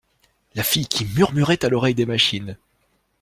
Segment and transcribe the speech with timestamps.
[0.55, 2.57] la fille qui murmurait à l’oreille des machines.